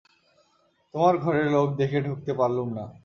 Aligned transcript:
তোমার 0.93 1.15
ঘরে 1.17 1.43
লোক 1.49 1.67
দেখে 1.75 1.99
ঢুকতে 2.01 2.31
পারলুম 2.33 2.67
না। 2.77 2.85